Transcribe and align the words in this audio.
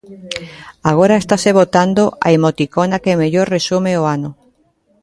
Agora 0.91 1.19
estase 1.23 1.51
votando 1.59 2.03
a 2.25 2.27
emoticona 2.37 3.01
que 3.03 3.19
mellor 3.21 3.47
resume 3.55 3.93
o 4.01 4.03
ano. 4.15 4.29